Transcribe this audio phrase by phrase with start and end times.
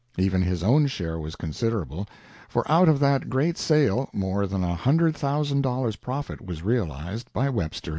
[0.17, 2.07] Even his own share was considerable,
[2.49, 7.31] for out of that great sale more than a hundred thousand dollars' profit was realized
[7.33, 7.89] by Webster & Co.